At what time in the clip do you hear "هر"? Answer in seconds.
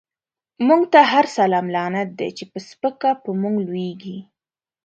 1.11-1.25